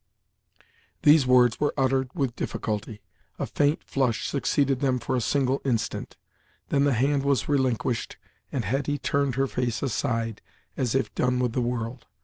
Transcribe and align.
These 1.03 1.27
words 1.27 1.59
were 1.59 1.75
uttered 1.77 2.09
with 2.15 2.35
difficulty; 2.35 3.03
a 3.37 3.45
faint 3.45 3.83
flush 3.83 4.27
succeeded 4.27 4.79
them 4.79 4.97
for 4.97 5.15
a 5.15 5.21
single 5.21 5.61
instant. 5.63 6.17
Then 6.69 6.85
the 6.85 6.93
hand 6.93 7.21
was 7.21 7.47
relinquished, 7.47 8.17
and 8.51 8.65
Hetty 8.65 8.97
turned 8.97 9.35
her 9.35 9.45
face 9.45 9.83
aside, 9.83 10.41
as 10.75 10.95
if 10.95 11.13
done 11.13 11.37
with 11.37 11.53
the 11.53 11.61
world. 11.61 12.07